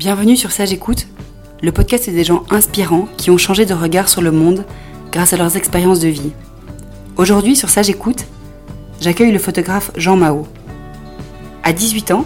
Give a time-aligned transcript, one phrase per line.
[0.00, 1.08] Bienvenue sur Sage Écoute,
[1.60, 4.64] le podcast des gens inspirants qui ont changé de regard sur le monde
[5.12, 6.32] grâce à leurs expériences de vie.
[7.18, 8.24] Aujourd'hui sur Sage Écoute,
[9.02, 10.46] j'accueille le photographe Jean Mao.
[11.62, 12.24] À 18 ans,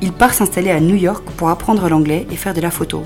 [0.00, 3.02] il part s'installer à New York pour apprendre l'anglais et faire de la photo.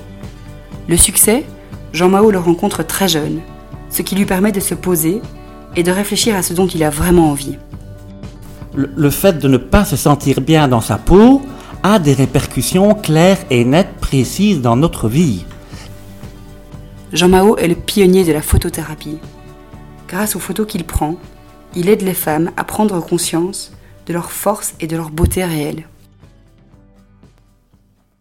[0.87, 1.47] Le succès,
[1.95, 3.41] Jean Mao le rencontre très jeune,
[3.89, 5.23] ce qui lui permet de se poser
[5.77, 7.57] et de réfléchir à ce dont il a vraiment envie.
[8.75, 11.41] Le, le fait de ne pas se sentir bien dans sa peau
[11.85, 15.45] a des répercussions claires et nettes, précises dans notre vie.
[17.13, 19.19] Jean Mao est le pionnier de la photothérapie.
[20.09, 21.17] Grâce aux photos qu'il prend,
[21.77, 23.71] il aide les femmes à prendre conscience
[24.07, 25.85] de leur force et de leur beauté réelle.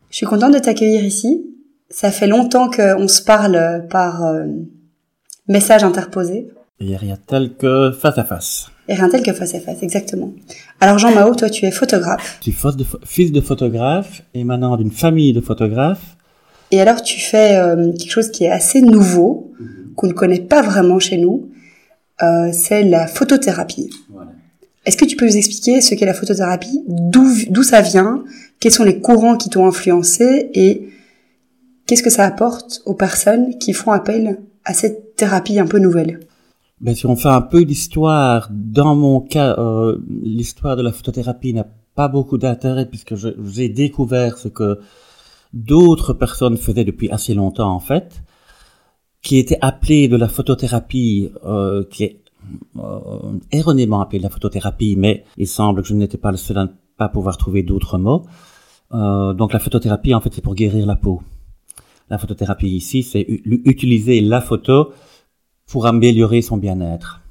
[0.09, 1.45] Je suis contente de t'accueillir ici.
[1.89, 4.43] Ça fait longtemps qu'on se parle par euh,
[5.47, 6.49] message interposé.
[6.81, 8.72] Et rien tel que face à face.
[8.87, 10.33] Et rien tel que face à face, exactement.
[10.81, 12.37] Alors Jean Mao, toi tu es photographe.
[12.39, 16.17] Je suis fils de, fils de photographe et maintenant d'une famille de photographes.
[16.71, 19.53] Et alors tu fais euh, quelque chose qui est assez nouveau,
[19.95, 21.49] qu'on ne connaît pas vraiment chez nous,
[22.21, 23.89] euh, c'est la photothérapie.
[24.86, 28.23] Est-ce que tu peux nous expliquer ce qu'est la photothérapie, d'où ça vient,
[28.59, 30.89] quels sont les courants qui t'ont influencé et
[31.86, 36.19] qu'est-ce que ça apporte aux personnes qui font appel à cette thérapie un peu nouvelle?
[36.81, 41.53] Ben, si on fait un peu d'histoire, dans mon cas, euh, l'histoire de la photothérapie
[41.53, 41.65] n'a
[41.95, 44.80] pas beaucoup d'intérêt puisque j'ai découvert ce que
[45.53, 48.23] d'autres personnes faisaient depuis assez longtemps en fait,
[49.21, 52.23] qui était appelé de la photothérapie, euh, qui est
[52.77, 56.58] euh, erronément appelé de la photothérapie, mais il semble que je n'étais pas le seul
[56.58, 58.25] à ne pas pouvoir trouver d'autres mots.
[58.93, 61.21] Euh, donc la photothérapie, en fait, c'est pour guérir la peau.
[62.09, 64.91] La photothérapie ici, c'est utiliser la photo
[65.67, 67.22] pour améliorer son bien-être.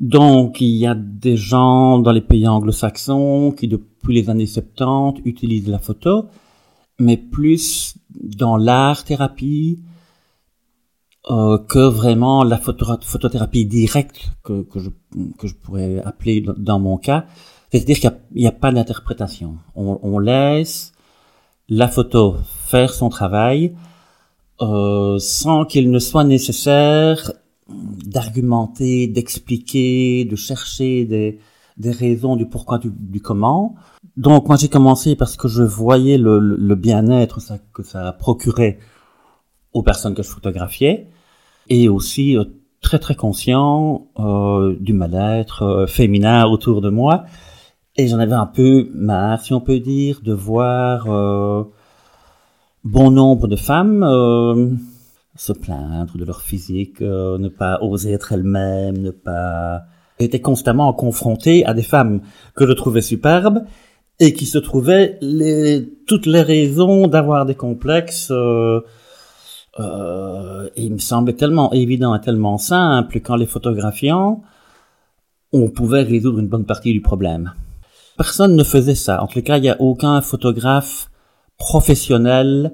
[0.00, 5.22] Donc, il y a des gens dans les pays anglo-saxons qui, depuis les années 70,
[5.26, 6.26] utilisent la photo,
[6.98, 9.82] mais plus dans l'art-thérapie
[11.30, 17.26] euh, que vraiment la photo- photothérapie directe que, que, je, pourrais appeler dans- mon cas.
[17.70, 19.58] C'est-à-dire qu'il n'y a, pas d'interprétation.
[19.76, 20.92] On, on laisse
[21.68, 23.74] la photo faire son travail
[24.60, 27.32] euh, sans qu'il ne soit nécessaire
[27.68, 31.38] d'argumenter, d'expliquer, de chercher des,
[31.76, 33.74] des raisons du pourquoi, du, du comment.
[34.16, 37.40] Donc moi j'ai commencé parce que je voyais le, le, bien-être
[37.72, 38.78] que ça procurait
[39.72, 41.08] aux personnes que je photographiais
[41.68, 42.44] et aussi euh,
[42.80, 47.24] très très conscient euh, du mal-être euh, féminin autour de moi.
[47.96, 51.06] Et j'en avais un peu marre, si on peut dire, de voir
[52.84, 54.70] bon nombre de femmes euh,
[55.36, 59.82] se plaindre de leur physique, euh, ne pas oser être elles-mêmes, ne pas
[60.18, 62.20] étaient constamment confrontées à des femmes
[62.54, 63.64] que je trouvais superbes
[64.18, 68.28] et qui se trouvaient les, toutes les raisons d'avoir des complexes.
[68.30, 68.80] Euh,
[69.78, 74.42] euh, il me semblait tellement évident et tellement simple qu'en les photographiant,
[75.52, 77.54] on pouvait résoudre une bonne partie du problème.
[78.18, 79.22] Personne ne faisait ça.
[79.22, 81.09] En tout cas, il n'y a aucun photographe
[81.60, 82.72] professionnel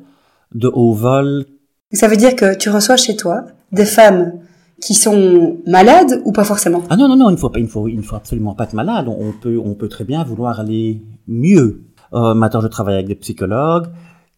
[0.54, 1.44] de haut vol.
[1.92, 4.32] Ça veut dire que tu reçois chez toi des femmes
[4.80, 6.82] qui sont malades ou pas forcément?
[6.88, 8.64] Ah non, non, non, il ne faut, pas, il ne faut, il faut absolument pas
[8.64, 9.08] être malade.
[9.08, 11.84] On, on peut, on peut très bien vouloir aller mieux.
[12.14, 13.88] Euh, maintenant, je travaille avec des psychologues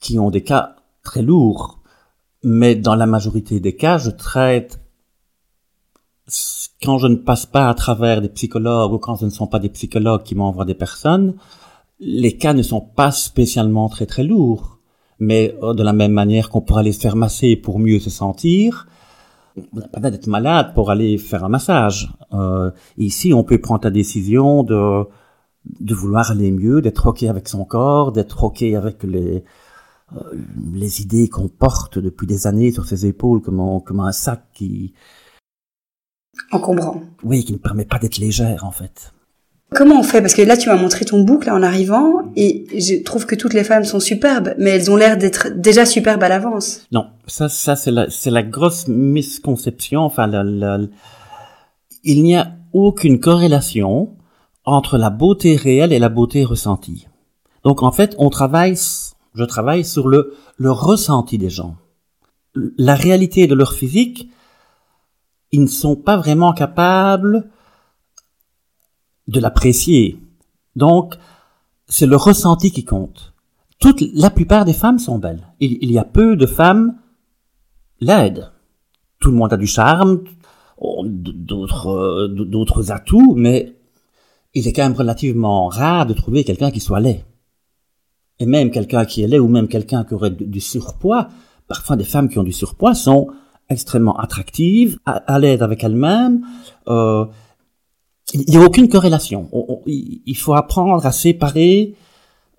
[0.01, 1.79] qui ont des cas très lourds.
[2.43, 4.81] Mais dans la majorité des cas, je traite
[6.83, 9.59] quand je ne passe pas à travers des psychologues ou quand ce ne sont pas
[9.59, 11.35] des psychologues qui m'envoient des personnes,
[12.01, 14.79] les cas ne sont pas spécialement très très lourds.
[15.19, 18.87] Mais euh, de la même manière qu'on pourra les faire masser pour mieux se sentir,
[19.57, 22.13] on n'a pas besoin d'être malade pour aller faire un massage.
[22.33, 25.05] Euh, ici, on peut prendre la décision de
[25.81, 29.45] de vouloir aller mieux, d'être ok avec son corps, d'être ok avec les
[30.17, 30.21] euh,
[30.73, 34.45] les idées qu'on porte depuis des années sur ses épaules comme un, comme un sac
[34.55, 34.95] qui
[36.53, 37.03] Encombrant.
[37.25, 39.13] oui qui ne permet pas d'être légère en fait.
[39.75, 40.23] Comment on fait?
[40.23, 43.35] Parce que là, tu m'as montré ton book là en arrivant, et je trouve que
[43.35, 46.87] toutes les femmes sont superbes, mais elles ont l'air d'être déjà superbes à l'avance.
[46.91, 47.91] Non, ça, ça c'est
[48.31, 50.01] la, grosse misconception.
[50.01, 50.31] Enfin,
[52.03, 54.17] il n'y a aucune corrélation
[54.65, 57.07] entre la beauté réelle et la beauté ressentie.
[57.63, 58.77] Donc, en fait, on travaille,
[59.35, 61.77] je travaille sur le, le ressenti des gens.
[62.55, 64.31] La réalité de leur physique,
[65.53, 67.51] ils ne sont pas vraiment capables
[69.29, 70.19] de l'apprécier.
[70.75, 71.15] Donc,
[71.87, 73.35] c'est le ressenti qui compte.
[73.79, 75.47] Toute, la plupart des femmes sont belles.
[75.61, 76.97] Il, y a peu de femmes
[78.01, 78.51] laides.
[79.21, 80.25] Tout le monde a du charme,
[80.81, 83.77] d'autres, d'autres atouts, mais
[84.55, 87.25] il est quand même relativement rare de trouver quelqu'un qui soit laid.
[88.41, 91.29] et même quelqu'un qui est laid ou même quelqu'un qui aurait du surpoids,
[91.67, 93.29] parfois des femmes qui ont du surpoids sont
[93.69, 96.45] extrêmement attractives, à, l'aide avec elles-mêmes.
[96.89, 97.27] Euh,
[98.35, 99.49] il n'y a aucune corrélation.
[99.87, 101.95] il faut apprendre à séparer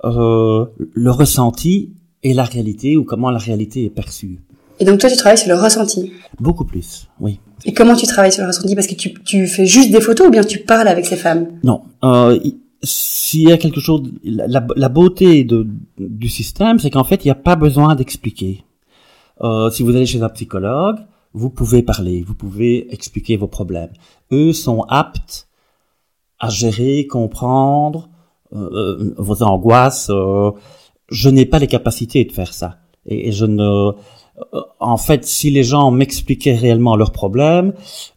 [0.04, 1.94] euh, le ressenti
[2.24, 4.39] et la réalité ou comment la réalité est perçue.
[4.80, 7.39] Et donc toi, tu travailles sur le ressenti Beaucoup plus, oui.
[7.66, 8.75] Et comment tu travailles sur le ressenti?
[8.75, 11.48] Parce que tu, tu fais juste des photos ou bien tu parles avec ces femmes?
[11.63, 11.81] Non.
[12.04, 12.39] Euh,
[12.81, 15.68] S'il y a quelque chose, la, la beauté de,
[15.98, 18.63] du système, c'est qu'en fait, il n'y a pas besoin d'expliquer.
[19.42, 21.00] Euh, si vous allez chez un psychologue,
[21.33, 23.92] vous pouvez parler, vous pouvez expliquer vos problèmes.
[24.31, 25.49] Eux sont aptes
[26.39, 28.09] à gérer, comprendre
[28.53, 30.09] euh, euh vos angoisses.
[30.09, 30.51] Euh,
[31.09, 32.77] je n'ai pas les capacités de faire ça.
[33.06, 33.91] Et, je ne,
[34.53, 37.74] euh, en fait, si les gens m'expliquaient réellement leurs problèmes,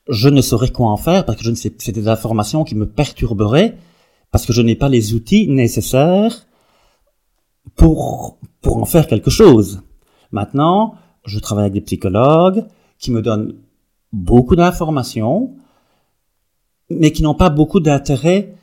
[0.09, 2.75] je ne saurais quoi en faire parce que je ne sais, c'est des informations qui
[2.75, 3.77] me perturberaient
[4.31, 6.47] parce que je n'ai pas les outils nécessaires
[7.77, 9.83] pour pour en faire quelque chose.
[10.31, 12.65] Maintenant, je travaille avec des psychologues
[12.99, 13.55] qui me donnent
[14.13, 15.55] beaucoup d'informations,
[16.99, 18.55] mais qui n'ont pas beaucoup d'intérêt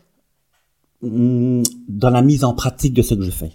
[1.01, 3.51] hmm, dans la mise en pratique de ce que je fais.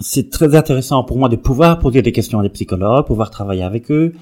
[0.00, 3.62] C'est très intéressant pour moi de pouvoir poser des questions à des psychologues, pouvoir travailler
[3.62, 4.12] avec eux.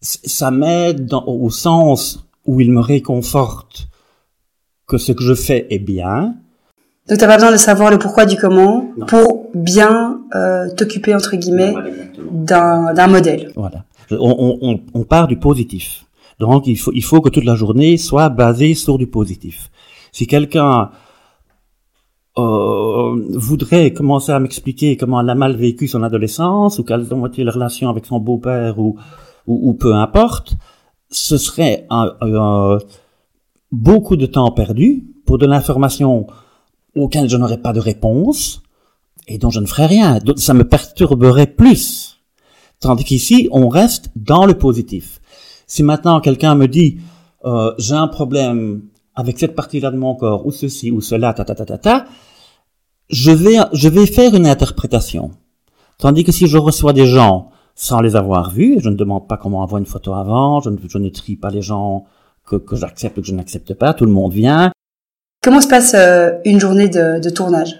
[0.00, 3.88] Ça m'aide au sens où ils me réconfortent
[4.86, 6.36] que ce que je fais est bien,
[7.08, 11.36] donc t'as pas besoin de savoir le pourquoi du comment pour bien euh, t'occuper entre
[11.36, 11.74] guillemets
[12.18, 13.52] d'un modèle.
[13.54, 13.84] Voilà.
[14.10, 16.05] On, on, on, part du positif.
[16.38, 19.70] Donc il faut il faut que toute la journée soit basée sur du positif.
[20.12, 20.90] Si quelqu'un
[22.38, 27.24] euh, voudrait commencer à m'expliquer comment elle a mal vécu son adolescence ou quelles ont
[27.26, 28.96] été les relations avec son beau-père ou,
[29.46, 30.56] ou, peu importe,
[31.10, 32.12] ce serait un,
[33.72, 36.26] beaucoup de temps perdu pour de l'information
[36.94, 38.62] auquel je n'aurais pas de réponse
[39.28, 40.18] et dont je ne ferais rien.
[40.36, 42.20] Ça me perturberait plus.
[42.80, 45.20] Tandis qu'ici, on reste dans le positif.
[45.66, 46.98] Si maintenant quelqu'un me dit
[47.44, 48.82] euh, j'ai un problème
[49.14, 52.04] avec cette partie-là de mon corps ou ceci ou cela, ta ta ta ta ta,
[53.08, 55.30] je vais je vais faire une interprétation.
[55.98, 59.36] Tandis que si je reçois des gens sans les avoir vus, je ne demande pas
[59.36, 62.06] comment avoir une photo avant, je ne, je ne trie pas les gens
[62.46, 64.70] que, que j'accepte ou que je n'accepte pas, tout le monde vient,
[65.46, 67.76] Comment se passe euh, une journée de, tournage?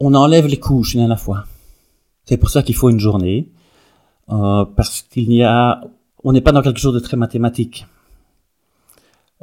[0.00, 1.46] On enlève les couches une à la fois.
[2.26, 3.50] C'est pour ça qu'il faut une journée,
[4.28, 5.80] euh, parce qu'il n'y a,
[6.24, 7.86] on n'est pas dans quelque chose de très mathématique.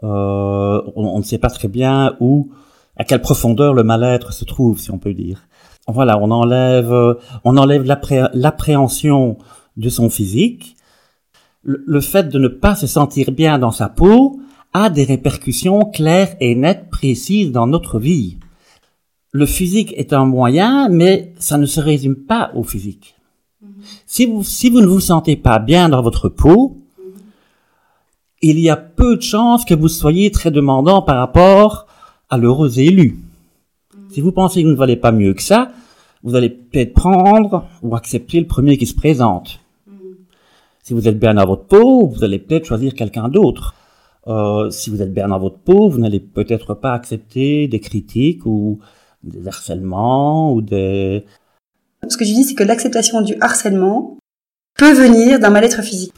[0.04, 2.52] Euh, on, ne sait pas très bien où,
[2.98, 5.48] à quelle profondeur le mal-être se trouve, si on peut dire.
[5.88, 6.92] Voilà, on enlève,
[7.44, 9.38] on enlève l'appréhension
[9.78, 10.76] de son physique,
[11.64, 14.40] le fait de ne pas se sentir bien dans sa peau,
[14.74, 18.38] a des répercussions claires et nettes, précises dans notre vie.
[19.32, 23.15] Le physique est un moyen, mais ça ne se résume pas au physique.
[24.06, 26.78] Si vous, si vous ne vous sentez pas bien dans votre peau,
[28.42, 31.88] il y a peu de chances que vous soyez très demandant par rapport
[32.30, 33.18] à l'heureux élu.
[34.12, 35.72] Si vous pensez que vous ne valez pas mieux que ça,
[36.24, 39.60] vous allez peut-être prendre ou accepter le premier qui se présente.
[40.84, 43.74] Si vous êtes bien dans votre peau, vous allez peut-être choisir quelqu'un d'autre.
[44.28, 48.46] Euh, si vous êtes bien dans votre peau, vous n'allez peut-être pas accepter des critiques
[48.46, 48.80] ou
[49.24, 51.26] des harcèlements ou des...
[52.10, 54.18] Ce que tu dis, c'est que l'acceptation du harcèlement
[54.78, 56.14] peut venir d'un mal-être physique.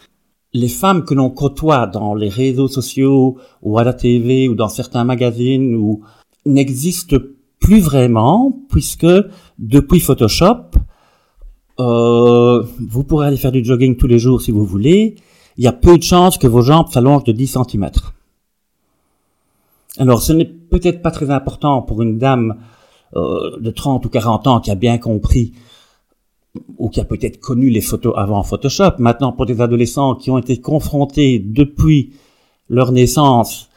[0.54, 4.70] Les femmes que l'on côtoie dans les réseaux sociaux ou à la TV ou dans
[4.70, 5.98] certains magazines
[6.46, 7.18] n'existent
[7.60, 9.08] plus vraiment puisque
[9.60, 10.72] depuis Photoshop,
[11.80, 15.16] euh, vous pourrez aller faire du jogging tous les jours si vous voulez
[15.58, 17.90] il y a peu de chances que vos jambes s'allongent de 10 cm.
[19.98, 22.58] Alors ce n'est peut-être pas très important pour une dame
[23.16, 25.54] euh, de 30 ou 40 ans qui a bien compris
[26.78, 28.94] ou qui a peut-être connu les photos avant Photoshop.
[29.00, 32.14] Maintenant, pour des adolescents qui ont été confrontés depuis
[32.70, 33.70] leur naissance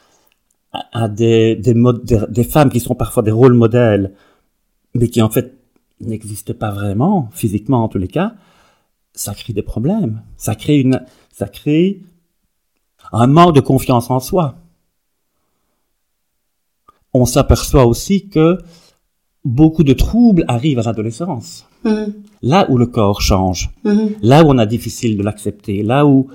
[0.71, 1.59] à, des,
[2.49, 4.13] femmes qui sont parfois des rôles modèles,
[4.95, 5.57] mais qui en fait
[5.99, 8.33] n'existent pas vraiment, physiquement en tous les cas,
[9.13, 10.21] ça crée des problèmes.
[10.37, 12.01] Ça crée
[13.11, 14.55] un manque de confiance en soi.
[17.13, 18.57] On s'aperçoit aussi que
[19.43, 21.65] beaucoup de troubles arrivent à l'adolescence.
[21.85, 22.13] Mm-hmm.
[22.43, 24.15] Là où le corps change, mm-hmm.
[24.21, 26.27] là où on a difficile de l'accepter, là où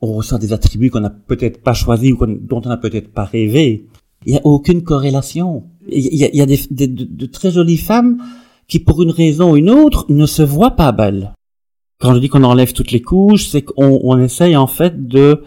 [0.00, 3.24] on ressent des attributs qu'on n'a peut-être pas choisis ou dont on n'a peut-être pas
[3.24, 3.86] rêvé.
[4.24, 5.64] Il n'y a aucune corrélation.
[5.88, 8.18] Il y a, des, de, très jolies femmes
[8.66, 11.32] qui, pour une raison ou une autre, ne se voient pas belles.
[12.00, 15.42] Quand je dis qu'on enlève toutes les couches, c'est qu'on on essaye en fait de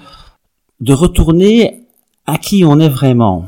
[0.79, 1.87] de retourner
[2.25, 3.47] à qui on est vraiment.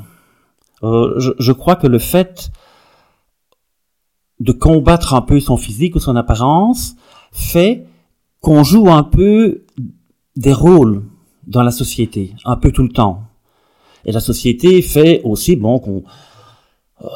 [0.83, 2.51] Euh, je, je, crois que le fait
[4.41, 6.95] de combattre un peu son physique ou son apparence
[7.31, 7.85] fait
[8.39, 9.65] qu'on joue un peu
[10.35, 11.03] des rôles
[11.45, 13.23] dans la société, un peu tout le temps.
[14.03, 16.03] Et la société fait aussi, bon, qu'on
[17.03, 17.07] euh,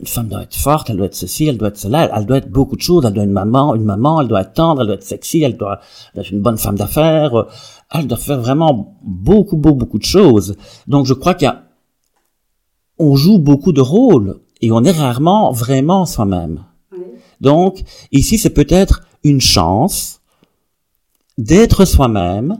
[0.00, 2.38] une femme doit être forte, elle doit être ceci, elle doit être cela, elle doit
[2.38, 4.80] être beaucoup de choses, elle doit être une maman, une maman, elle doit être tendre,
[4.80, 5.80] elle doit être sexy, elle doit,
[6.16, 7.46] être une bonne femme d'affaires,
[7.92, 10.56] elle doit faire vraiment beaucoup, beaucoup, beaucoup de choses.
[10.88, 11.62] Donc je crois qu'il y a,
[12.98, 16.64] on joue beaucoup de rôles et on est rarement vraiment soi-même.
[17.40, 17.82] Donc
[18.12, 20.20] ici c'est peut-être une chance
[21.38, 22.58] d'être soi-même,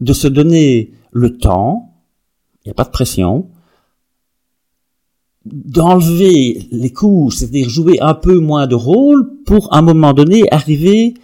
[0.00, 1.92] de se donner le temps,
[2.64, 3.48] il n'y a pas de pression,
[5.44, 10.44] d'enlever les couches, c'est-à-dire jouer un peu moins de rôle pour à un moment donné
[10.50, 11.14] arriver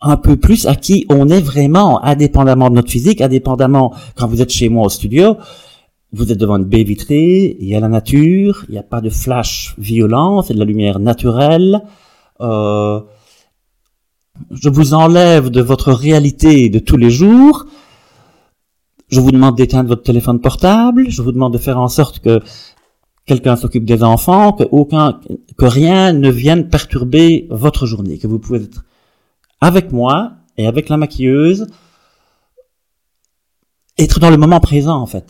[0.00, 4.42] un peu plus à qui on est vraiment, indépendamment de notre physique, indépendamment quand vous
[4.42, 5.36] êtes chez moi au studio,
[6.12, 9.00] vous êtes devant une baie vitrée, il y a la nature, il n'y a pas
[9.00, 11.82] de flash violent, c'est de la lumière naturelle.
[12.40, 13.00] Euh,
[14.50, 17.66] je vous enlève de votre réalité de tous les jours.
[19.08, 21.08] Je vous demande d'éteindre votre téléphone portable.
[21.08, 22.40] Je vous demande de faire en sorte que
[23.24, 25.20] quelqu'un s'occupe des enfants, que aucun,
[25.58, 28.84] que rien ne vienne perturber votre journée, que vous pouvez être
[29.60, 31.66] avec moi et avec la maquilleuse,
[33.98, 35.26] être dans le moment présent en fait,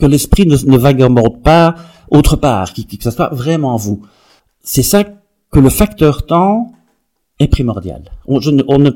[0.00, 1.74] que l'esprit ne, ne vagabonde pas
[2.10, 4.02] autre part, que, que ce soit vraiment vous.
[4.62, 6.72] C'est ça que le facteur temps
[7.38, 8.02] est primordial.
[8.26, 8.90] On, on ne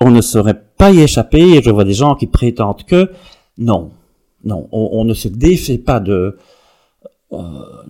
[0.00, 3.10] on ne saurait pas y échapper, et je vois des gens qui prétendent que
[3.58, 3.90] non,
[4.44, 6.36] non, on, ne se défait pas de
[7.32, 7.38] euh,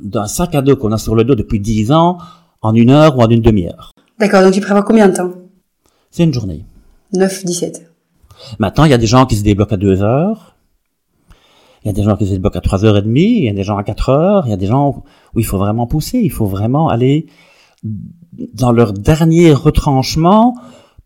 [0.01, 2.19] d'un sac à dos qu'on a sur le dos depuis dix ans
[2.63, 3.93] en une heure ou en une demi-heure.
[4.19, 5.31] D'accord, donc tu prévois combien de temps?
[6.11, 6.65] C'est une journée.
[7.13, 7.91] 9, 17.
[8.59, 10.57] Maintenant, il y a des gens qui se débloquent à deux heures.
[11.89, 13.39] Il y a des gens qui se débloquent à trois heures et demie.
[13.39, 14.47] Il y a des gens à quatre heures.
[14.47, 15.05] Il y a des gens
[15.35, 16.19] où il faut vraiment pousser.
[16.19, 17.25] Il faut vraiment aller
[18.53, 20.55] dans leur dernier retranchement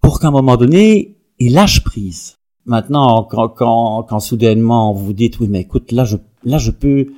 [0.00, 2.38] pour qu'à un moment donné, ils lâchent prise.
[2.66, 7.12] Maintenant, quand, quand, quand soudainement vous dites oui, mais écoute, là je, là je peux,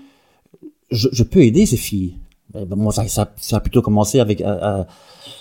[0.91, 2.17] je, je peux aider ces filles.
[2.55, 4.85] Eh moi, ça, ça, ça, a plutôt commencé avec euh, euh,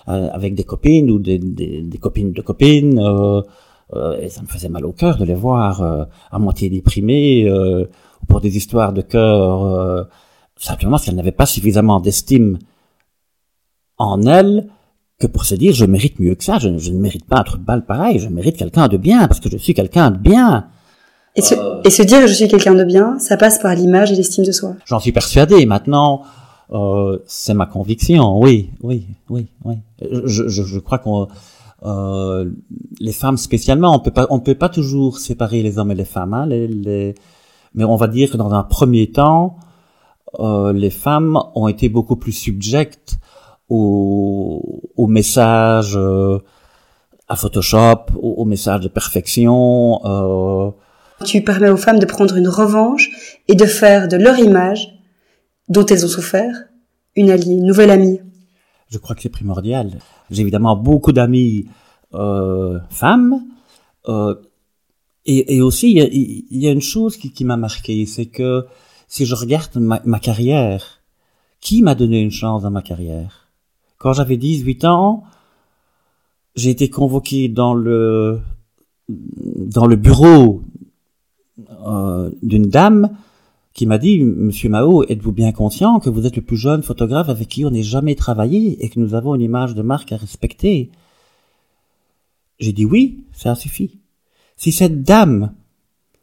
[0.08, 3.00] euh, avec des copines ou des, des, des copines de copines.
[3.00, 3.42] Euh,
[3.94, 7.48] euh, et ça me faisait mal au cœur de les voir à moitié déprimées
[8.27, 10.08] pour des histoires de cœur.
[10.58, 12.58] simplement, si elles n'avaient pas suffisamment d'estime
[13.98, 14.68] en elles
[15.20, 17.62] que pour se dire je mérite mieux que ça, je, ne mérite pas un truc
[17.62, 20.68] de balle pareil, je mérite quelqu'un de bien parce que je suis quelqu'un de bien.
[21.36, 21.82] Et se, euh...
[21.84, 24.51] et se dire je suis quelqu'un de bien, ça passe par l'image et l'estime de
[24.51, 24.75] soi.
[24.86, 25.65] J'en suis persuadé.
[25.65, 26.24] Maintenant,
[26.72, 28.39] euh, c'est ma conviction.
[28.39, 29.75] Oui, oui, oui, oui.
[30.25, 31.27] Je, je, je crois qu'on
[31.86, 32.50] euh,
[33.00, 36.06] les femmes spécialement, on peut pas, on peut pas toujours séparer les hommes et les
[36.06, 36.34] femmes.
[36.34, 37.15] Hein, les, les...
[37.74, 39.58] Mais on va dire que dans un premier temps,
[40.39, 43.18] euh, les femmes ont été beaucoup plus subjectes
[43.70, 46.39] au, au message euh,
[47.27, 50.01] à Photoshop, au, au, message de perfection.
[50.06, 50.72] Euh...
[51.24, 53.10] Tu permets aux femmes de prendre une revanche
[53.48, 55.00] et de faire de leur image,
[55.70, 56.56] dont elles ont souffert,
[57.15, 58.20] une alliée, une nouvelle amie.
[58.89, 59.92] Je crois que c'est primordial.
[60.30, 61.68] J'ai évidemment beaucoup d'amis
[62.13, 63.42] euh, femmes.
[65.25, 68.06] Et, et, aussi, il y, a, il y, a, une chose qui, qui m'a marqué,
[68.06, 68.65] c'est que
[69.08, 71.01] si je regarde ma, ma carrière,
[71.62, 73.48] qui m'a donné une chance dans ma carrière?
[73.98, 75.24] Quand j'avais 18 ans,
[76.56, 78.42] j'ai été convoqué dans le
[79.10, 80.62] dans le bureau
[81.86, 83.15] euh, d'une dame
[83.74, 87.30] qui m'a dit Monsieur Mao, êtes-vous bien conscient que vous êtes le plus jeune photographe
[87.30, 90.18] avec qui on n'ait jamais travaillé et que nous avons une image de marque à
[90.18, 90.92] respecter?
[92.60, 94.00] J'ai dit oui, ça suffit.
[94.57, 95.53] Si cette dame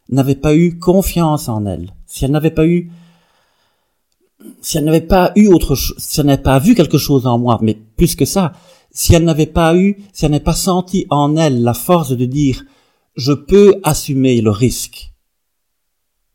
[0.08, 2.90] n'avait pas eu confiance en elle, si elle n'avait pas eu
[4.62, 7.38] si elle n'avait pas eu autre chose, si elle n'avait pas vu quelque chose en
[7.38, 8.52] moi, mais plus que ça,
[8.90, 12.24] si elle n'avait pas eu, si elle n'avait pas senti en elle la force de
[12.24, 12.64] dire
[13.16, 15.12] je peux assumer le risque.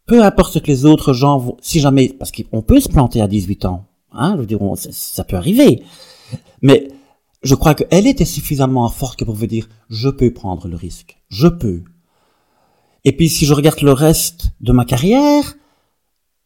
[0.05, 3.21] Peu importe ce que les autres gens vont, si jamais, parce qu'on peut se planter
[3.21, 5.81] à 18 ans, hein, je veux dire, ça peut arriver.
[6.61, 6.89] Mais
[7.45, 11.47] je crois qu'elle était suffisamment forte pour vous dire je peux prendre le risque, je
[11.47, 11.83] peux.
[13.03, 15.53] Et puis si je regarde le reste de ma carrière,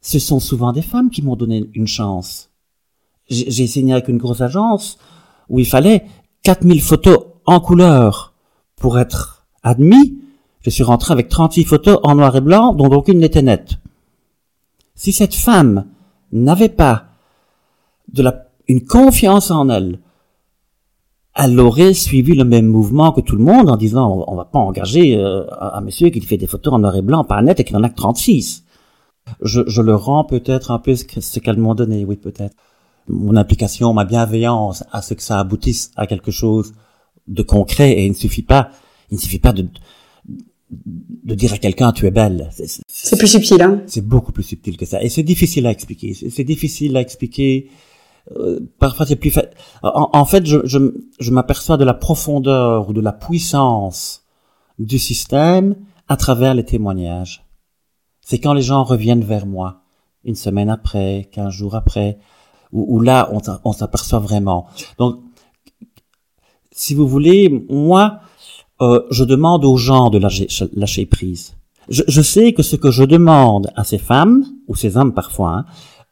[0.01, 2.49] ce sont souvent des femmes qui m'ont donné une chance.
[3.29, 4.97] J'ai signé avec une grosse agence
[5.47, 6.05] où il fallait
[6.43, 8.33] 4000 photos en couleur
[8.75, 10.17] pour être admis.
[10.61, 13.77] Je suis rentré avec 36 photos en noir et blanc dont aucune n'était nette.
[14.95, 15.85] Si cette femme
[16.33, 17.05] n'avait pas
[18.11, 19.99] de la, une confiance en elle,
[21.41, 24.59] elle aurait suivi le même mouvement que tout le monde en disant on, va pas
[24.59, 27.63] engager euh, un monsieur qui fait des photos en noir et blanc pas net et
[27.63, 28.65] qui en a que 36
[29.41, 32.55] je, je le rends peut-être un peu ce qu'elles m'ont donné, oui, peut-être.
[33.07, 36.73] mon implication, ma bienveillance à ce que ça aboutisse à quelque chose
[37.27, 38.71] de concret et il ne suffit pas,
[39.11, 39.67] il ne suffit pas de,
[40.69, 42.49] de dire à quelqu'un tu es belle.
[42.87, 46.13] C'est plus subtil, hein C'est beaucoup plus subtil que ça et c'est difficile à expliquer.
[46.13, 47.69] C'est difficile à expliquer.
[48.37, 49.33] Euh, parfois c'est plus.
[49.81, 54.23] En, fait, je, m'aperçois de la profondeur ou de la puissance
[54.77, 55.75] du système
[56.07, 57.45] à travers les témoignages.
[58.21, 59.81] C'est quand les gens reviennent vers moi
[60.23, 62.19] une semaine après, quinze jours après,
[62.71, 63.31] où, là
[63.63, 64.67] on, s'aperçoit vraiment.
[64.99, 65.21] Donc,
[66.71, 68.19] si vous voulez, moi,
[68.81, 71.55] euh, je demande aux gens de lâcher, lâcher prise.
[71.89, 75.49] Je, je, sais que ce que je demande à ces femmes, ou ces hommes parfois,
[75.49, 75.65] hein,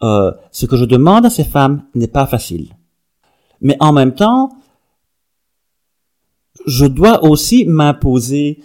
[0.04, 2.74] euh, ce que je demande à ces femmes n'est pas facile.
[3.62, 4.50] Mais en même temps,
[6.66, 8.60] je dois aussi m'imposer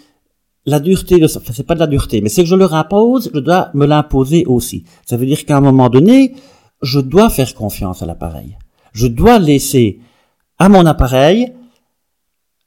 [0.67, 1.41] la dureté de ça.
[1.41, 3.87] Enfin, c'est pas de la dureté, mais c'est que je leur impose, je dois me
[3.87, 4.85] l'imposer aussi.
[5.07, 6.35] Ça veut dire qu'à un moment donné,
[6.83, 8.59] je dois faire confiance à l'appareil.
[8.93, 10.01] Je dois laisser
[10.59, 11.53] à mon appareil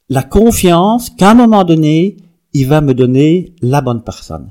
[0.09, 2.17] la confiance qu'à un moment donné,
[2.53, 4.49] il va me donner la bonne personne.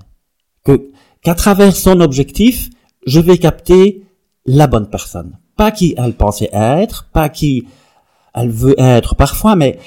[0.65, 0.91] Que,
[1.23, 2.71] qu'à travers son objectif,
[3.07, 4.03] je vais capter
[4.47, 5.39] la bonne personne.
[5.57, 7.67] Pas qui elle pensait être, pas qui
[8.35, 9.79] elle veut être parfois, mais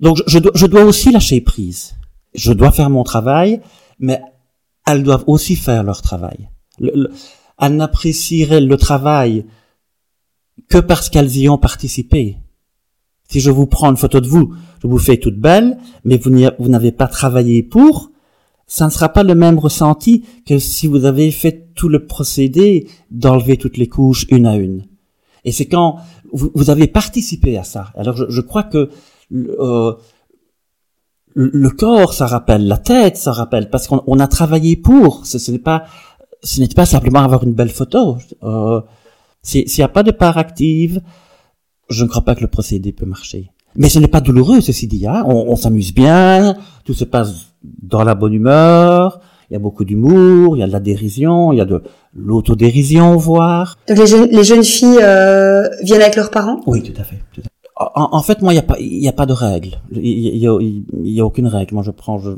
[0.00, 1.96] donc je, dois aussi lâcher prise.
[2.34, 3.60] Je dois faire mon travail,
[3.98, 4.20] mais
[4.86, 6.50] elles doivent aussi faire leur travail.
[6.80, 9.46] elles n'apprécieraient le travail
[10.68, 12.36] que parce qu'elles y ont participé.
[13.28, 16.68] Si je vous prends une photo de vous, je vous fais toute belle, mais vous
[16.68, 18.10] n'avez pas travaillé pour,
[18.66, 22.88] ça ne sera pas le même ressenti que si vous avez fait tout le procédé
[23.10, 24.86] d'enlever toutes les couches une à une.
[25.44, 25.98] Et c'est quand
[26.32, 27.92] vous, avez participé à ça.
[27.94, 28.90] Alors je, crois que
[29.32, 29.94] euh,
[31.34, 35.24] le corps, ça rappelle, la tête, ça rappelle, parce qu'on a travaillé pour.
[35.24, 35.84] Ce, n'est pas,
[36.42, 38.18] ce n'est pas simplement avoir une belle photo.
[38.42, 38.80] Euh,
[39.42, 41.00] S'il n'y a pas de part active,
[41.88, 43.52] je ne crois pas que le procédé peut marcher.
[43.76, 45.06] Mais ce n'est pas douloureux, ceci dit.
[45.06, 45.22] Hein.
[45.28, 47.52] On, on s'amuse bien, tout se passe
[47.82, 49.20] dans la bonne humeur.
[49.50, 51.80] Il y a beaucoup d'humour, il y a de la dérision, il y a de
[52.14, 53.78] l'autodérision, voire.
[53.88, 56.60] Donc les, jeunes, les jeunes filles euh, viennent avec leurs parents?
[56.66, 57.18] Oui, tout à fait.
[57.32, 59.78] Tout à fait en, fait, moi, il n'y a pas, il a pas de règle.
[59.92, 60.58] Il y a,
[61.02, 61.74] y a, aucune règle.
[61.74, 62.30] Moi, je prends, je.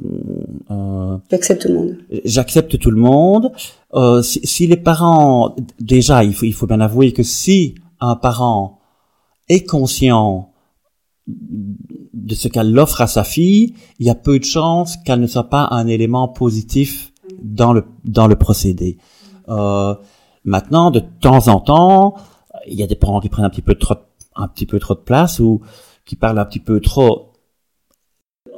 [0.73, 1.97] Euh, J'accepte tout le monde.
[2.25, 3.53] J'accepte tout le monde.
[3.95, 8.17] Euh, si, si, les parents, déjà, il faut, il faut bien avouer que si un
[8.17, 8.81] parent
[9.49, 10.51] est conscient
[12.29, 15.27] de ce qu'elle offre à sa fille, il y a peu de chances qu'elle ne
[15.27, 17.13] soit pas un élément positif
[17.43, 18.99] dans le dans le procédé.
[19.49, 19.95] Euh,
[20.45, 22.17] maintenant, de temps en temps,
[22.67, 23.97] il y a des parents qui prennent un petit peu trop
[24.37, 25.63] un petit peu trop de place ou
[26.05, 27.33] qui parle un petit peu trop.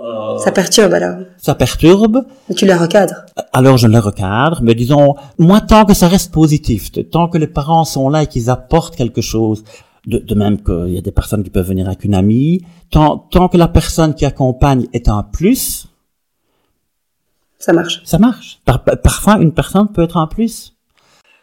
[0.02, 1.18] Euh, ça perturbe alors.
[1.36, 2.24] Ça perturbe.
[2.48, 3.24] Et tu la recadres.
[3.52, 7.46] Alors je la recadre, mais disons, moi tant que ça reste positif, tant que les
[7.46, 9.62] parents sont là et qu'ils apportent quelque chose,
[10.06, 13.18] de, de même qu'il y a des personnes qui peuvent venir avec une amie, tant,
[13.18, 15.90] tant que la personne qui accompagne est un plus,
[17.60, 18.00] ça marche.
[18.04, 18.60] Ça marche.
[18.64, 20.74] parfois, une personne peut être un plus.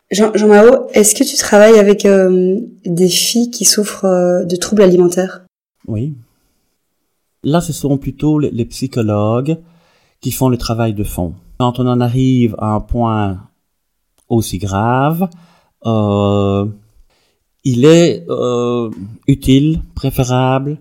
[0.10, 4.56] Jean, Jean Mao, est-ce que tu travailles avec euh, des filles qui souffrent euh, de
[4.56, 5.46] troubles alimentaires?
[5.88, 6.16] Oui.
[7.44, 9.58] Là, ce sont plutôt les, psychologues
[10.20, 11.36] qui font le travail de fond.
[11.60, 13.44] Quand on en arrive à un point
[14.28, 15.30] aussi grave,
[15.86, 16.66] euh,
[17.68, 18.90] il est euh,
[19.28, 20.80] utile, préférable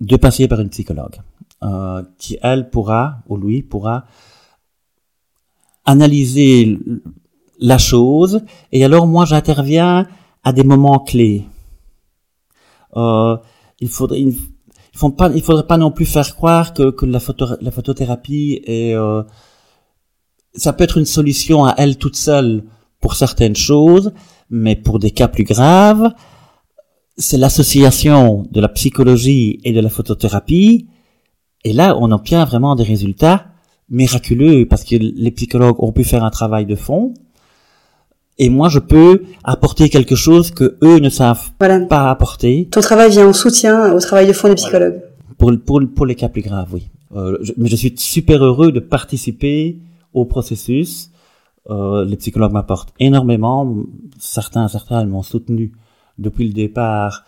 [0.00, 1.16] de passer par une psychologue
[1.62, 4.06] euh, qui, elle, pourra, ou lui, pourra
[5.84, 6.78] analyser
[7.58, 8.40] la chose,
[8.72, 10.06] et alors moi j'interviens
[10.42, 11.44] à des moments clés.
[12.96, 13.36] Euh,
[13.80, 14.24] il faudrait,
[15.18, 18.94] pas, faudrait pas non plus faire croire que, la, photo, la photothérapie est,
[20.54, 22.64] ça peut être une solution à elle toute seule
[23.00, 24.12] pour certaines choses,
[24.50, 26.12] mais pour des cas plus graves,
[27.16, 30.88] c'est l'association de la psychologie et de la photothérapie,
[31.64, 33.46] et là on obtient vraiment des résultats
[33.88, 37.14] miraculeux parce que les psychologues ont pu faire un travail de fond,
[38.38, 42.68] et moi je peux apporter quelque chose que eux ne savent pas apporter.
[42.70, 45.02] Ton travail vient en soutien au travail de fond des psychologues.
[45.36, 46.88] Pour, pour, pour les cas plus graves, oui.
[47.14, 49.78] Euh, mais je suis super heureux de participer
[50.12, 51.09] au processus.
[51.70, 53.74] Euh, les psychologues m'apportent énormément.
[54.18, 55.72] Certains, certains m'ont soutenu
[56.18, 57.24] depuis le départ.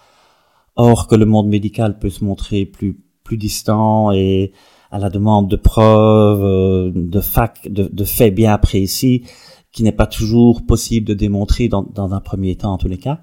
[0.77, 4.53] Or que le monde médical peut se montrer plus plus distant et
[4.91, 9.23] à la demande de preuves, euh, de fac, de, de faits bien précis
[9.71, 12.99] qui n'est pas toujours possible de démontrer dans, dans un premier temps en tous les
[12.99, 13.21] cas.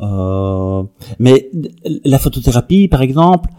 [0.00, 0.84] Euh,
[1.18, 1.50] mais
[2.04, 3.50] la photothérapie, par exemple,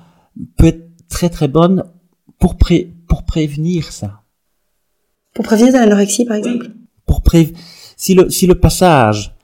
[0.58, 1.84] peut être très très bonne
[2.40, 4.22] pour, pré pour prévenir ça.
[5.34, 6.68] Pour prévenir de l'anorexie, par exemple?
[7.98, 9.36] Si le passage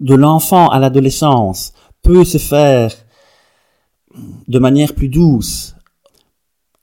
[0.00, 2.92] de l'enfant à l'adolescence peut se faire
[4.48, 5.74] de manière plus douce,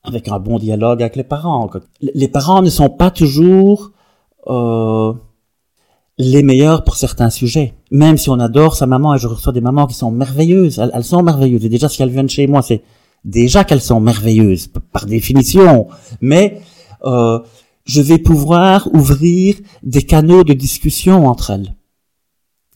[0.07, 1.69] avec un bon dialogue avec les parents.
[2.01, 3.91] Les parents ne sont pas toujours
[4.47, 5.13] euh,
[6.17, 7.73] les meilleurs pour certains sujets.
[7.91, 11.03] Même si on adore sa maman, et je reçois des mamans qui sont merveilleuses, elles,
[11.03, 11.65] sont merveilleuses.
[11.65, 12.83] Et déjà, si elles viennent chez moi, c'est
[13.25, 15.88] déjà qu'elles sont merveilleuses, par définition.
[16.21, 16.62] Mais
[17.03, 17.39] euh,
[17.88, 21.73] je vais pouvoir ouvrir des canaux de discussion entre elles,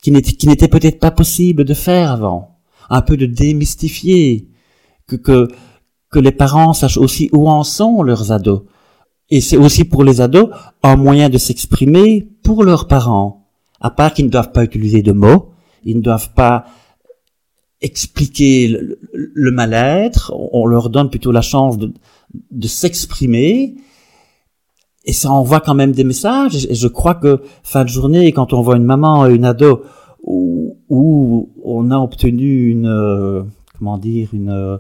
[0.02, 2.58] qui n'étaient peut-être pas possible de faire avant.
[2.90, 4.48] Un peu de démystifier,
[5.08, 5.50] que, que,
[6.10, 8.64] que les parents sachent aussi où en sont leurs ados.
[9.30, 10.50] Et c'est aussi pour les ados
[10.82, 13.48] un moyen de s'exprimer pour leurs parents.
[13.80, 15.52] À part qu'ils ne doivent pas utiliser de mots,
[15.84, 16.66] ils ne doivent pas
[17.82, 18.68] expliquer
[19.14, 23.76] le, mal-être, on leur donne plutôt la chance de s'exprimer,
[25.06, 28.54] et ça envoie quand même des messages, et je crois que fin de journée, quand
[28.54, 29.84] on voit une maman et une ado
[30.24, 33.44] où, où on a obtenu une, euh,
[33.78, 34.80] comment dire, une...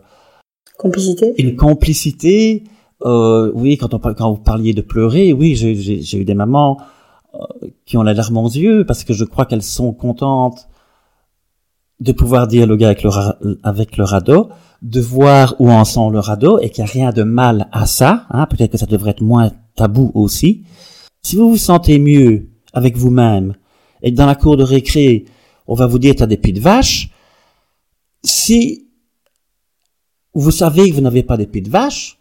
[0.78, 2.64] Complicité Une complicité,
[3.06, 6.78] euh, oui, quand, on, quand vous parliez de pleurer, oui, j'ai eu des mamans
[7.34, 10.68] euh, qui ont la larme aux yeux parce que je crois qu'elles sont contentes
[12.00, 14.50] de pouvoir dialoguer avec leur, avec leur ado,
[14.82, 17.86] de voir où en sont leur ado et qu'il n'y a rien de mal à
[17.86, 18.26] ça.
[18.32, 20.64] Hein, Peut-être que ça devrait être moins tabou aussi.
[21.24, 23.56] Si vous vous sentez mieux avec vous-même
[24.02, 25.26] et que dans la cour de récré,
[25.68, 27.10] on va vous dire t'as des pieds de vache,
[28.24, 28.88] si
[30.34, 32.18] vous savez que vous n'avez pas des pieds de vache,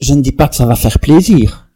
[0.00, 1.68] je ne dis pas que ça va faire plaisir.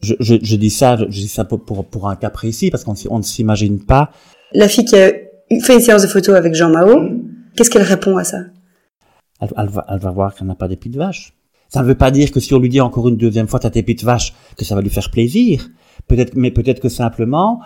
[0.00, 2.94] Je, je, je dis ça, je, dis ça pour, pour, un cas précis parce qu'on
[3.10, 4.10] on ne s'imagine pas.
[4.52, 5.12] La fille qui a
[5.62, 7.08] fait une séance de photos avec Jean Mao,
[7.56, 8.38] qu'est-ce qu'elle répond à ça?
[9.40, 11.34] Elle, elle, va, elle va voir qu'elle n'a pas des pieds de vache.
[11.72, 13.82] Ça ne veut pas dire que si on lui dit encore une deuxième fois tes
[13.82, 15.70] pieds de vache, que ça va lui faire plaisir.
[16.06, 17.60] Peut-être, mais peut-être que simplement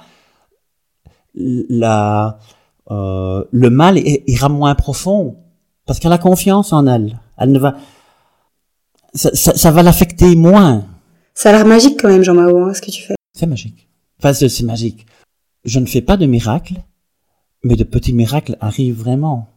[1.35, 2.38] la,
[2.90, 5.38] euh, le mal ira moins profond
[5.87, 7.19] parce qu'elle a confiance en elle.
[7.37, 7.77] Elle ne va,
[9.12, 10.85] ça, ça, ça va l'affecter moins.
[11.35, 13.16] Ça a l'air magique quand même, Jean Mao, hein, ce que tu fais.
[13.33, 13.88] C'est magique.
[14.21, 15.05] Enfin, c'est magique.
[15.64, 16.77] Je ne fais pas de miracles,
[17.64, 19.49] mais de petits miracles arrivent vraiment.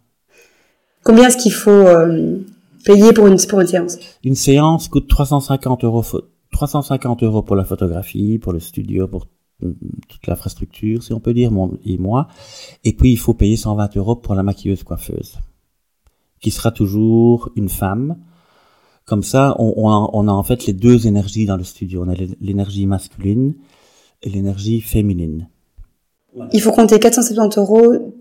[1.04, 2.40] Combien est-ce qu'il faut euh,
[2.86, 6.04] payer pour une, pour une séance Une séance coûte 350 euros,
[6.52, 9.28] 350 euros pour la photographie, pour le studio, pour
[9.60, 12.28] toute l'infrastructure, si on peut dire, mon, et moi.
[12.84, 15.40] Et puis, il faut payer 120 euros pour la maquilleuse coiffeuse
[16.40, 18.18] qui sera toujours une femme.
[19.06, 22.04] Comme ça, on, on, a, on, a, en fait les deux énergies dans le studio.
[22.06, 23.56] On a l'énergie masculine
[24.22, 25.50] et l'énergie féminine.
[26.54, 28.14] Il faut compter 470 euros,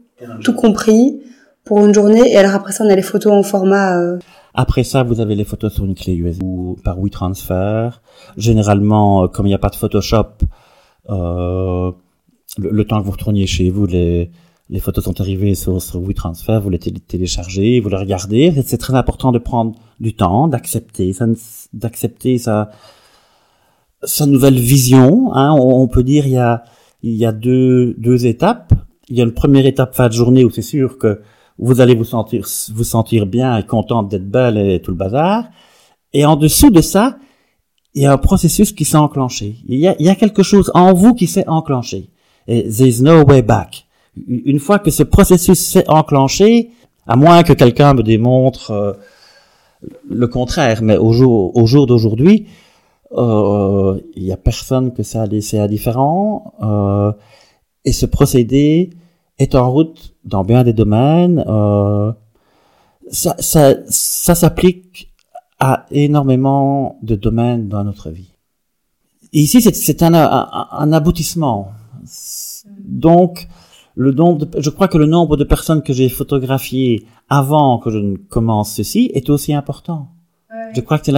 [0.42, 1.21] tout compris,
[1.64, 2.33] pour une journée.
[2.33, 4.01] Et alors après ça, on a les photos en format...
[4.01, 4.18] Euh...
[4.61, 7.90] Après ça, vous avez les photos sur une clé USB ou par WeTransfer.
[8.37, 10.31] Généralement, euh, comme il n'y a pas de Photoshop,
[11.11, 11.92] euh,
[12.59, 14.33] le, temps que vous retourniez chez vous, les,
[14.81, 18.53] photos sont arrivées sur, WeTransfer, vous les téléchargez, vous les regardez.
[18.66, 21.14] C'est très important de prendre du temps, d'accepter,
[21.73, 22.68] d'accepter sa,
[24.27, 25.33] nouvelle vision.
[25.35, 25.53] Hein.
[25.53, 26.64] On, peut dire il y a,
[27.05, 28.75] il y a deux, deux étapes.
[29.09, 31.21] Il y a une première étape fin de journée où c'est sûr que
[31.59, 35.44] vous allez vous sentir, vous sentir bien et contente d'être belle et tout le bazar.
[36.12, 37.18] Et en dessous de ça,
[37.94, 39.57] il y a un processus qui s'est enclenché.
[39.66, 42.11] Il y a, il y a quelque chose en vous qui s'est enclenché.
[42.47, 43.88] Et there's no way back
[44.27, 46.71] une fois que ce processus s'est enclenché,
[47.07, 48.92] à moins que quelqu'un me démontre euh,
[50.09, 52.47] le contraire, mais au jour, au jour d'aujourd'hui,
[53.16, 56.55] euh, il n'y a personne que ça a laissé indifférent.
[56.62, 57.12] Euh,
[57.85, 58.90] et ce procédé
[59.38, 61.44] est en route dans bien des domaines.
[61.46, 62.12] Euh,
[63.11, 65.12] ça, ça, ça s'applique
[65.59, 68.33] à énormément de domaines dans notre vie.
[69.33, 71.72] ici, c'est un, un, un aboutissement.
[72.81, 73.48] Donc,
[73.94, 77.98] le nombre je crois que le nombre de personnes que j'ai photographiées avant que je
[77.98, 80.09] ne commence ceci est aussi important.
[80.74, 81.12] Je crois que c'est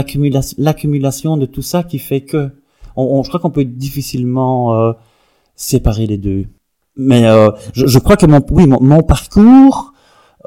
[0.59, 2.51] l'accumulation de tout ça qui fait que,
[2.97, 4.93] on, je crois qu'on peut difficilement euh,
[5.57, 6.47] séparer les deux.
[6.97, 9.93] Mais euh, je, je, crois que mon, oui, mon, parcours,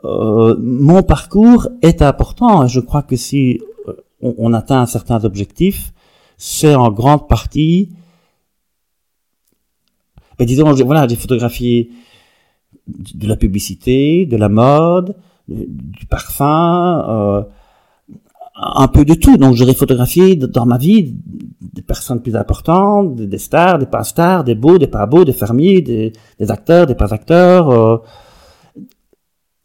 [0.03, 2.67] euh, mon parcours est important.
[2.67, 5.93] Je crois que si euh, on, on atteint certains objectifs,
[6.37, 7.89] c'est en grande partie,
[10.37, 11.91] ben disons, voilà, j'ai photographié
[12.87, 15.15] de la publicité, de la mode,
[15.47, 17.43] du parfum, euh,
[18.55, 19.37] un peu de tout.
[19.37, 21.15] Donc j'aurais photographié dans ma vie
[21.61, 25.33] des personnes plus importantes, des stars, des pas stars, des beaux, des pas beaux, des
[25.33, 26.13] fermiers, des,
[26.49, 27.69] acteurs, des pas acteurs.
[27.71, 27.97] Euh.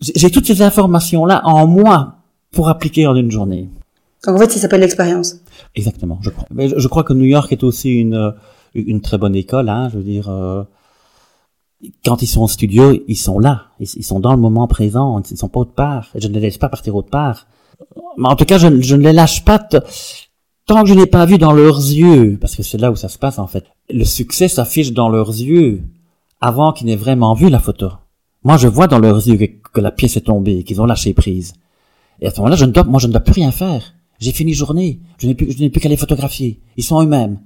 [0.00, 2.16] J'ai toutes ces informations-là en moi
[2.52, 3.68] pour appliquer en une journée.
[4.24, 5.36] Donc en fait, ça s'appelle l'expérience.
[5.74, 6.46] Exactement, je crois.
[6.50, 8.34] Mais je crois que New York est aussi une,
[8.74, 9.68] une très bonne école.
[9.68, 10.62] Hein, je veux dire, euh,
[12.04, 15.36] quand ils sont au studio, ils sont là, ils, sont dans le moment présent, ils
[15.36, 17.46] sont pas autre part, et je ne les laisse pas partir autre part.
[18.16, 19.58] Mais en tout cas, je, je ne les lâche pas
[20.68, 23.08] tant que je n'ai pas vu dans leurs yeux, parce que c'est là où ça
[23.08, 23.64] se passe en fait.
[23.90, 25.82] Le succès s'affiche dans leurs yeux
[26.40, 27.90] avant qu'ils n'aient vraiment vu la photo.
[28.44, 31.54] Moi, je vois dans leurs yeux que, la pièce est tombée, qu'ils ont lâché prise.
[32.20, 33.94] Et à ce moment-là, je ne dois, moi, je ne dois plus rien faire.
[34.20, 35.00] J'ai fini journée.
[35.18, 36.60] Je n'ai plus, je n'ai plus qu'à les photographier.
[36.76, 37.40] Ils sont eux-mêmes.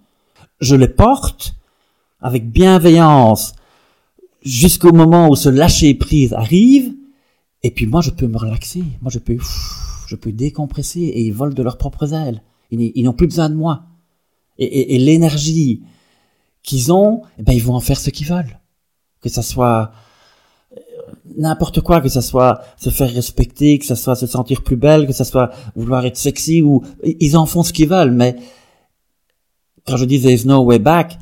[0.60, 1.54] Je les porte
[2.20, 3.54] avec bienveillance
[4.42, 6.92] jusqu'au moment où ce lâcher prise arrive.
[7.62, 8.82] Et puis moi, je peux me relaxer.
[9.00, 9.36] Moi, je peux,
[10.12, 12.42] je peux décompresser et ils volent de leurs propres ailes.
[12.70, 13.84] Ils, n'ont plus besoin de moi.
[14.58, 15.82] Et, l'énergie
[16.62, 18.60] qu'ils ont, eh ben, ils vont en faire ce qu'ils veulent.
[19.22, 19.92] Que ça soit
[20.76, 20.80] euh,
[21.38, 25.06] n'importe quoi, que ça soit se faire respecter, que ça soit se sentir plus belle,
[25.06, 28.12] que ça soit vouloir être sexy ou ils en font ce qu'ils veulent.
[28.12, 28.36] Mais
[29.86, 31.18] quand je dis there's no way back,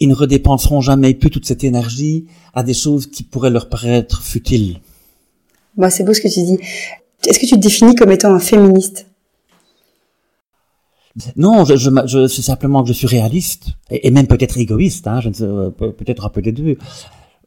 [0.00, 4.22] ils ne redépenseront jamais plus toute cette énergie à des choses qui pourraient leur paraître
[4.22, 4.80] futiles.
[5.78, 6.58] Bah, c'est beau ce que tu dis.
[7.26, 9.06] Est-ce que tu te définis comme étant un féministe?
[11.36, 15.06] Non, je, je, je c'est simplement que je suis réaliste et, même peut-être égoïste.
[15.06, 16.76] Hein, je ne sais, euh, peut-être un peu des deux.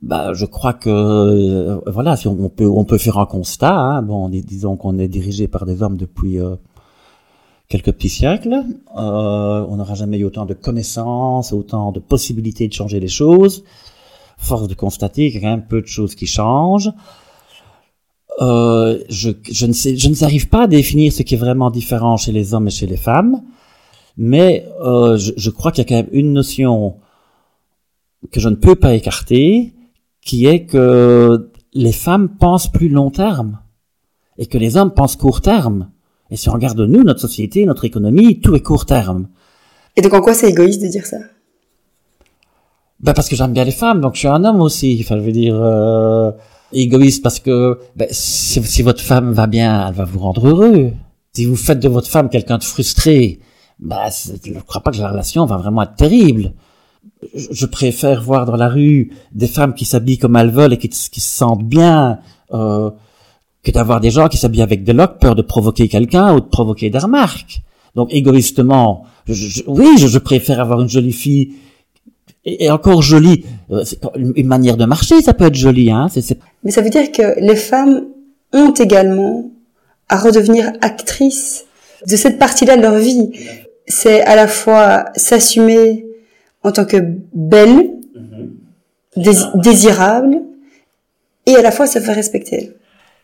[0.01, 3.73] Bah, je crois que euh, voilà, si on, peut on peut faire un constat.
[3.73, 6.55] Hein, bon, disons qu'on est dirigé par des hommes depuis euh,
[7.69, 8.63] quelques petits siècles.
[8.93, 13.63] on n'aura jamais eu autant de connaissances, autant de possibilités de changer les choses.
[14.37, 16.91] Force de constater qu'il y a quand même peu de choses qui changent.
[18.41, 21.69] Euh, je, je, ne sais, je ne n'arrive pas à définir ce qui est vraiment
[21.69, 23.43] différent chez les hommes et chez les femmes,
[24.17, 26.95] mais euh, je, je, crois qu'il y a quand même une notion
[28.31, 29.73] que je ne peux pas écarter,
[30.21, 33.59] qui est que les femmes pensent plus long terme
[34.37, 35.89] et que les hommes pensent court terme.
[36.31, 39.27] Et si on regarde nous, notre société, notre économie, tout est court terme.
[39.95, 41.17] Et donc en quoi c'est égoïste de dire ça?
[42.99, 44.97] Ben parce que j'aime bien les femmes, donc je suis un homme aussi.
[45.01, 46.31] Enfin, je veux dire, euh,
[46.81, 50.91] égoïste parce que ben, si, votre femme va bien, elle va vous rendre heureux.
[51.33, 53.39] Si vous faites de votre femme quelqu'un de frustré,
[53.79, 54.09] ben,
[54.43, 56.53] je ne crois pas que la relation va vraiment être terrible.
[57.35, 60.89] Je, préfère voir dans la rue des femmes qui s'habillent comme elles veulent et qui,
[60.91, 62.19] se sentent bien
[62.53, 62.91] euh,
[63.63, 66.45] que d'avoir des gens qui s'habillent avec des locks, peur de provoquer quelqu'un ou de
[66.45, 67.61] provoquer des remarques.
[67.95, 69.05] Donc égoïstement,
[69.67, 71.53] oui, je préfère avoir une jolie fille
[72.45, 73.45] et, encore joli.
[73.73, 73.83] Euh,
[74.15, 76.07] une manière de marcher, ça peut être joli, hein.
[76.63, 78.05] Mais ça veut dire que les femmes
[78.53, 79.51] ont également
[80.09, 81.65] à redevenir actrices
[82.07, 83.31] de cette partie-là de leur vie.
[83.87, 86.05] C'est à la fois s'assumer
[86.63, 86.97] en tant que
[87.33, 87.91] belle,
[89.17, 89.61] mm-hmm.
[89.61, 90.41] désirable,
[91.45, 92.71] et à la fois se faire respecter.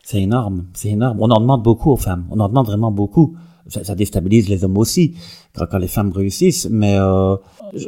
[0.02, 1.18] C'est énorme, c'est énorme.
[1.20, 2.26] On en demande beaucoup aux femmes.
[2.30, 3.34] On en demande vraiment beaucoup
[3.70, 5.14] ça, déstabilise les hommes aussi
[5.54, 6.68] quand, les femmes réussissent.
[6.70, 7.36] Mais euh,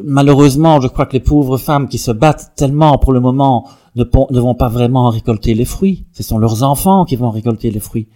[0.04, 4.04] malheureusement, je crois que les pauvres femmes qui se battent tellement pour le moment ne,
[4.04, 6.06] vont pas vraiment récolter les fruits.
[6.12, 8.08] Ce sont leurs enfants qui vont récolter les fruits.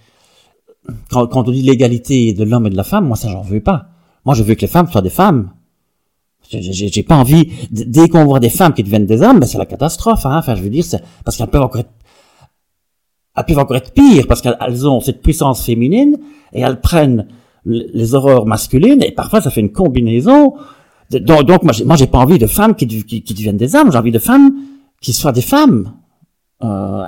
[1.11, 3.61] Quand, quand on dit l'égalité de l'homme et de la femme, moi ça j'en veux
[3.61, 3.89] pas.
[4.25, 5.51] Moi je veux que les femmes soient des femmes.
[6.49, 9.67] J'ai pas envie, dès qu'on voit des femmes qui deviennent des hommes, ben c'est la
[9.67, 10.27] catastrophe.
[10.27, 10.39] Hein.
[10.39, 10.85] Enfin, je veux dire,
[11.25, 11.91] parce qu'elles peuvent encore être,
[13.37, 16.19] elles peuvent encore être pires parce qu'elles ont cette puissance féminine
[16.53, 17.27] et elles prennent
[17.67, 20.55] les horreurs masculines et parfois ça fait une combinaison.
[21.11, 23.93] Donc, donc moi, j'ai pas envie de femmes qui, qui, deviennent des hommes.
[23.93, 24.55] J'ai envie de femmes
[25.01, 25.93] qui soient des femmes
[26.63, 27.05] euh,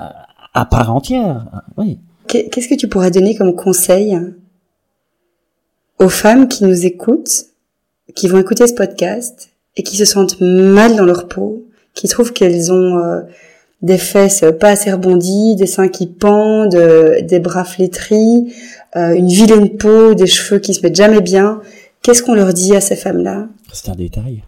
[0.54, 1.46] à part entière.
[1.76, 1.98] Oui.
[2.26, 4.18] Qu'est-ce que tu pourrais donner comme conseil
[5.98, 7.46] aux femmes qui nous écoutent,
[8.14, 12.32] qui vont écouter ce podcast et qui se sentent mal dans leur peau, qui trouvent
[12.32, 13.22] qu'elles ont euh,
[13.82, 18.52] des fesses pas assez rebondies, des seins qui pendent, euh, des bras flétris,
[18.96, 21.60] euh, une vilaine peau, des cheveux qui se mettent jamais bien.
[22.02, 23.48] Qu'est-ce qu'on leur dit à ces femmes-là?
[23.72, 24.42] C'est un détail.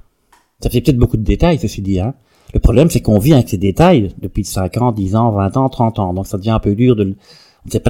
[0.63, 2.01] Ça fait peut-être beaucoup de détails, ceci dit.
[2.01, 2.15] Hein.
[2.53, 5.69] Le problème, c'est qu'on vit avec ces détails depuis 5 ans, 10 ans, 20 ans,
[5.69, 6.15] 30 ans.
[6.15, 7.15] Donc ça devient un peu dur de...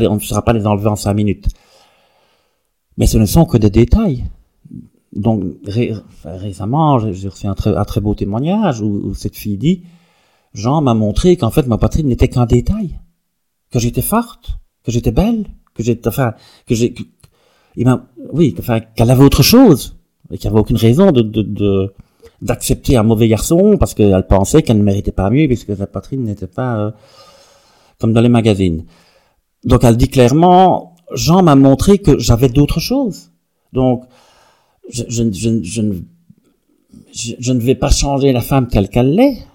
[0.08, 1.46] On ne, saura pas les enlever en 5 minutes.
[2.98, 4.24] Mais ce ne sont que des détails.
[5.12, 5.44] Donc
[6.24, 9.82] récemment, j'ai reçu un très, un très beau témoignage où, cette fille dit,
[10.54, 12.98] Jean m'a montré qu'en fait ma poitrine n'était qu'un détail,
[13.70, 16.34] que j'étais forte, que j'étais belle, que j'ai, enfin,
[16.66, 16.94] que j'ai,
[17.76, 19.96] il m'a, oui, enfin, qu'elle avait autre chose,
[20.30, 21.92] et qu'il n'y avait aucune raison de, de,
[22.42, 26.24] d'accepter un mauvais garçon parce qu'elle pensait qu'elle ne méritait pas mieux puisque sa poitrine
[26.24, 26.90] n'était pas euh,
[27.98, 28.84] comme dans les magazines.
[29.64, 33.30] Donc elle dit clairement, Jean m'a montré que j'avais d'autres choses.
[33.72, 34.04] Donc
[34.88, 35.82] je, je, je, je,
[37.38, 39.46] je, ne vais pas changer la femme telle qu'elle l'est,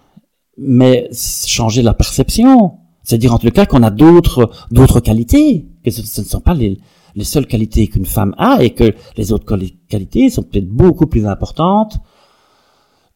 [0.58, 2.80] mais changer la perception.
[3.04, 6.80] C'est-à-dire en tout cas qu'on a d'autres d'autres qualités que ce, ne sont pas les,
[7.16, 9.46] les seules qualités qu'une femme a et que les autres
[9.88, 12.00] qualités sont peut-être beaucoup plus importantes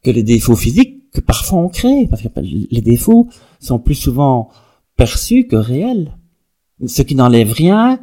[0.04, 4.50] que les défauts physiques que parfois on crée, parce que les défauts sont plus souvent
[4.96, 6.18] perçus que réels.
[6.86, 8.00] Ce qui n'enlève rien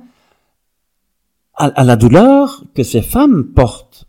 [1.55, 4.07] à, la douleur que ces femmes portent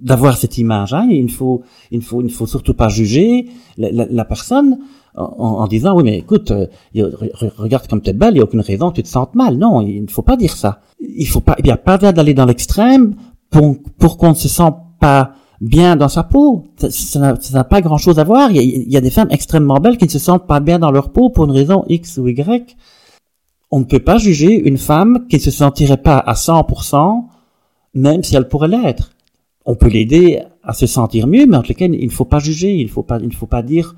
[0.00, 0.92] d'avoir cette image.
[0.92, 1.06] Hein.
[1.10, 3.46] Il ne faut, il faut, il faut surtout pas juger
[3.78, 4.78] la, personne
[5.14, 6.66] en, disant oui mais écoute, euh,
[7.56, 9.56] regarde comme tu es belle, il n'y a aucune raison que tu te sentes mal.
[9.56, 10.80] Non, il ne faut pas dire ça.
[11.00, 13.14] Il faut pas, il n'y a pas d'aller dans l'extrême
[13.50, 16.64] pour, pour qu'on ne se sente pas bien dans sa peau.
[16.90, 18.50] Ça n'a pas grand chose à voir.
[18.50, 20.60] Il y, a, il y, a, des femmes extrêmement belles qui ne se sentent pas
[20.60, 22.76] bien dans leur peau pour une raison X ou Y.
[23.70, 27.24] On ne peut pas juger une femme qui ne se sentirait pas à 100%,
[27.94, 29.15] même si elle pourrait l'être.
[29.66, 32.38] On peut l'aider à se sentir mieux, mais en tout cas, il ne faut pas
[32.38, 33.94] juger, il ne faut pas, il faut pas dire,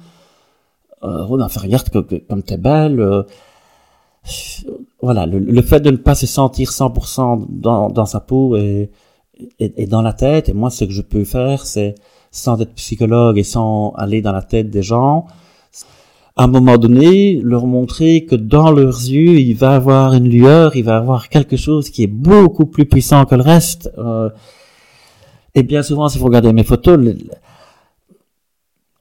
[1.04, 3.00] euh, oh, regarde que, comme t'es belle.
[3.00, 3.22] Euh,
[5.00, 8.90] voilà, le, fait de ne pas se sentir 100% dans, dans sa peau et,
[9.58, 10.48] et, dans la tête.
[10.48, 11.94] Et moi, ce que je peux faire, c'est,
[12.30, 15.26] sans être psychologue et sans aller dans la tête des gens,
[16.36, 20.76] à un moment donné, leur montrer que dans leurs yeux, il va avoir une lueur,
[20.76, 23.90] il va avoir quelque chose qui est beaucoup plus puissant que le reste.
[23.98, 24.30] Euh,
[25.54, 26.98] et bien souvent, si vous regardez mes photos,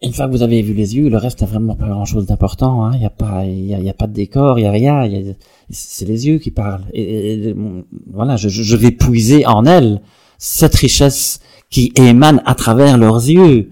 [0.01, 2.85] une fois que vous avez vu les yeux, le reste n'a vraiment pas grand-chose d'important.
[2.85, 2.91] Hein.
[2.93, 5.09] Il n'y a pas, il y a, pas de décor, il y a rien.
[5.69, 6.85] c'est les yeux qui parlent.
[8.11, 10.01] Voilà, je, vais puiser en elles
[10.37, 13.71] cette richesse qui émane à travers leurs yeux.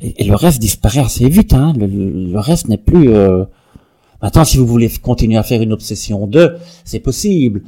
[0.00, 1.52] Et, le reste disparaît assez vite.
[1.52, 1.72] Hein.
[1.76, 3.10] Le, reste n'est plus.
[3.10, 3.44] Euh...
[4.22, 7.62] Maintenant, si vous voulez continuer à faire une obsession de, c'est possible.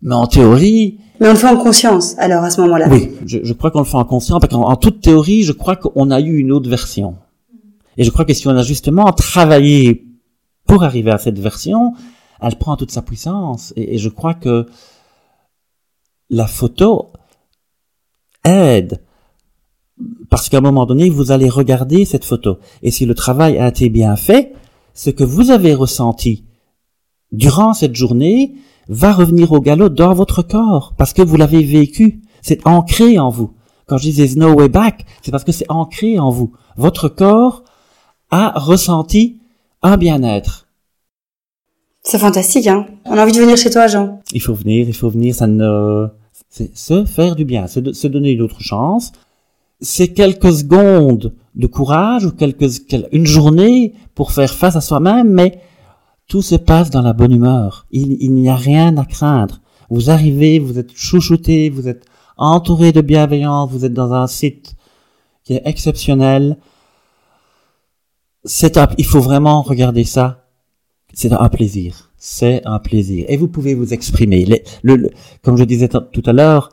[0.00, 0.98] Mais en théorie.
[1.20, 2.88] Mais on le fait en conscience, alors, à ce moment-là.
[2.90, 5.76] Oui, je, je crois qu'on le fait en conscience, parce qu'en toute théorie, je crois
[5.76, 7.16] qu'on a eu une autre version.
[7.96, 10.06] Et je crois que si on a justement travaillé
[10.66, 11.94] pour arriver à cette version,
[12.40, 13.72] elle prend toute sa puissance.
[13.74, 14.66] Et, et je crois que
[16.30, 17.12] la photo
[18.44, 19.00] aide.
[20.30, 22.58] Parce qu'à un moment donné, vous allez regarder cette photo.
[22.82, 24.52] Et si le travail a été bien fait,
[24.94, 26.44] ce que vous avez ressenti
[27.32, 28.54] durant cette journée
[28.88, 32.22] va revenir au galop dans votre corps, parce que vous l'avez vécu.
[32.42, 33.52] C'est ancré en vous.
[33.86, 36.52] Quand je dis there's no way back, c'est parce que c'est ancré en vous.
[36.76, 37.64] Votre corps
[38.30, 39.40] a ressenti
[39.82, 40.66] un bien-être.
[42.02, 42.86] C'est fantastique, hein.
[43.04, 44.20] On a envie de venir chez toi, Jean.
[44.32, 46.06] Il faut venir, il faut venir, ça ne,
[46.48, 49.12] c'est se faire du bien, se, se donner une autre chance.
[49.80, 52.66] C'est quelques secondes de courage ou quelques,
[53.12, 55.60] une journée pour faire face à soi-même, mais
[56.28, 57.86] tout se passe dans la bonne humeur.
[57.90, 59.60] Il, n'y a rien à craindre.
[59.88, 62.04] Vous arrivez, vous êtes chouchouté, vous êtes
[62.36, 64.76] entouré de bienveillance, vous êtes dans un site
[65.42, 66.58] qui est exceptionnel.
[68.44, 70.44] C'est il faut vraiment regarder ça.
[71.14, 72.12] C'est un plaisir.
[72.18, 73.24] C'est un plaisir.
[73.28, 74.62] Et vous pouvez vous exprimer.
[75.42, 76.70] comme je disais tout à l'heure,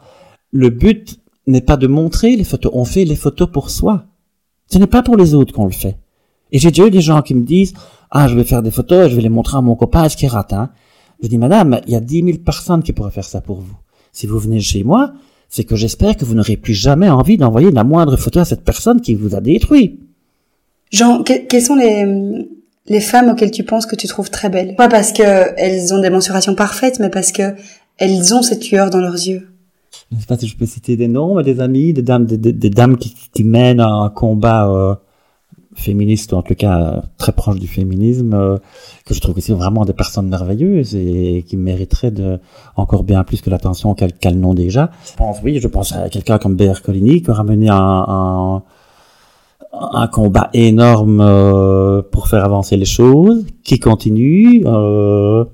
[0.51, 2.71] le but n'est pas de montrer les photos.
[2.75, 4.05] On fait les photos pour soi.
[4.67, 5.97] Ce n'est pas pour les autres qu'on le fait.
[6.51, 7.73] Et j'ai déjà eu des gens qui me disent,
[8.11, 10.17] ah, je vais faire des photos et je vais les montrer à mon copain, est-ce
[10.17, 10.69] qu'il rate, hein?
[11.21, 13.75] Je dis, madame, il y a dix mille personnes qui pourraient faire ça pour vous.
[14.11, 15.13] Si vous venez chez moi,
[15.49, 18.63] c'est que j'espère que vous n'aurez plus jamais envie d'envoyer la moindre photo à cette
[18.63, 19.99] personne qui vous a détruit.
[20.91, 22.47] Jean, quels sont les,
[22.87, 24.75] les femmes auxquelles tu penses que tu trouves très belles?
[24.75, 27.55] Pas parce qu'elles ont des mensurations parfaites, mais parce que
[27.97, 29.47] elles ont cette lueur dans leurs yeux.
[30.11, 32.25] Je ne sais pas si je peux citer des noms, mais des amis, des dames,
[32.25, 34.95] des, dames qui, qui, mènent un combat euh,
[35.75, 38.57] féministe, ou en tout cas très proche du féminisme, euh,
[39.05, 42.39] que je trouve que c'est vraiment des personnes merveilleuses et, qui mériteraient de
[42.75, 44.89] encore bien plus que l'attention qu'elles n'ont déjà.
[45.05, 46.81] Je pense, oui, je pense à quelqu'un comme B.R.
[46.81, 48.63] Colini qui aura mené un, un
[49.93, 55.45] un combat énorme euh, pour faire avancer les choses, qui continue euh,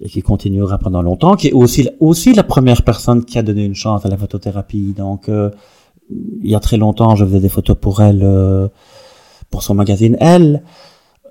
[0.00, 3.64] et qui continuera pendant longtemps, qui est aussi aussi la première personne qui a donné
[3.64, 4.94] une chance à la photothérapie.
[4.96, 5.50] Donc, euh,
[6.10, 8.26] il y a très longtemps, je faisais des photos pour elle,
[9.50, 10.62] pour son magazine Elle.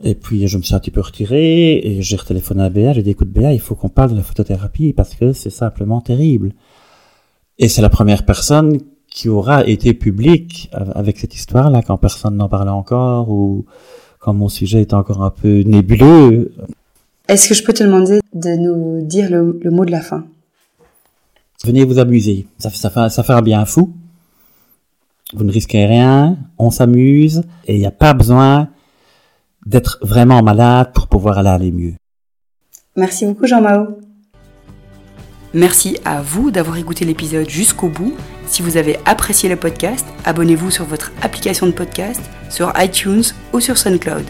[0.01, 3.03] Et puis je me suis un petit peu retiré et j'ai retéléphoné à Béa, j'ai
[3.03, 6.53] dit écoute Béa, il faut qu'on parle de la photothérapie parce que c'est simplement terrible.
[7.57, 8.77] Et c'est la première personne
[9.09, 13.65] qui aura été public avec cette histoire-là quand personne n'en parlait encore ou
[14.19, 16.53] quand mon sujet est encore un peu nébuleux.
[17.27, 20.25] Est-ce que je peux te demander de nous dire le, mot de la fin?
[21.65, 22.47] Venez vous amuser.
[22.57, 23.93] Ça, ça, ça fait un bien fou.
[25.33, 28.69] Vous ne risquez rien, on s'amuse et il n'y a pas besoin
[29.65, 31.93] d'être vraiment malade pour pouvoir aller, aller mieux.
[32.95, 33.99] Merci beaucoup Jean-Mao.
[35.53, 38.13] Merci à vous d'avoir écouté l'épisode jusqu'au bout.
[38.45, 43.23] Si vous avez apprécié le podcast, abonnez-vous sur votre application de podcast, sur iTunes
[43.53, 44.25] ou sur SoundCloud.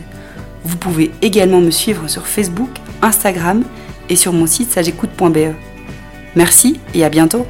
[0.63, 2.69] Vous pouvez également me suivre sur Facebook,
[3.01, 3.63] Instagram
[4.09, 5.53] et sur mon site sagécoute.be.
[6.35, 7.45] Merci et à bientôt